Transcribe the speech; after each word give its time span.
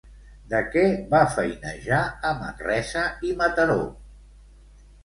De 0.53 0.61
què 0.75 0.85
va 1.11 1.19
feinejar 1.35 2.01
a 2.31 2.33
Manresa 2.41 3.07
i 3.31 3.39
Mataró? 3.45 3.79